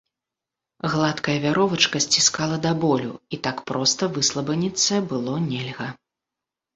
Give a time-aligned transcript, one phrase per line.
[0.91, 5.87] Гладкая вяровачка сціскала да болю, і так проста выслабаніцца было нельга.